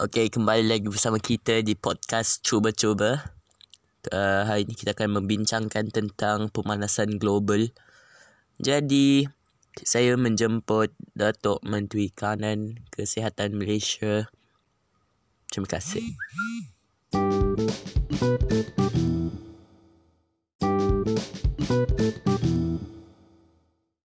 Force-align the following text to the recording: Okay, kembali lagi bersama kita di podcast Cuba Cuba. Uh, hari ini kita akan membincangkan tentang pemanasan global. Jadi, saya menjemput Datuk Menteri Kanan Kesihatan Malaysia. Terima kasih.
Okay, 0.00 0.32
kembali 0.32 0.64
lagi 0.64 0.88
bersama 0.88 1.20
kita 1.20 1.60
di 1.60 1.76
podcast 1.76 2.40
Cuba 2.40 2.72
Cuba. 2.72 3.20
Uh, 4.08 4.48
hari 4.48 4.64
ini 4.64 4.72
kita 4.72 4.96
akan 4.96 5.20
membincangkan 5.20 5.92
tentang 5.92 6.48
pemanasan 6.48 7.20
global. 7.20 7.68
Jadi, 8.56 9.28
saya 9.84 10.16
menjemput 10.16 10.96
Datuk 11.12 11.60
Menteri 11.68 12.08
Kanan 12.08 12.80
Kesihatan 12.88 13.60
Malaysia. 13.60 14.24
Terima 15.52 15.68
kasih. 15.68 16.16